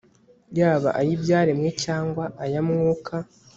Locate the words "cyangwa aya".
1.83-2.61